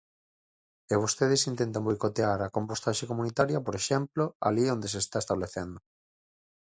E 0.93 0.95
vostedes 1.03 1.47
intentan 1.51 1.85
boicotear 1.87 2.39
a 2.41 2.53
compostaxe 2.57 3.09
comunitaria, 3.11 3.59
por 3.65 3.75
exemplo, 3.81 4.23
alí 4.47 4.63
onde 4.75 4.87
se 4.93 4.99
está 5.03 5.17
establecendo. 5.21 5.79